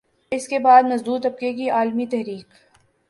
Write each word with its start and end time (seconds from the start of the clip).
اسکے 0.31 0.59
بعد 0.59 0.83
مزدور 0.83 1.19
طبقے 1.23 1.53
کی 1.53 1.69
عالمی 1.69 2.05
تحریک 2.05 2.53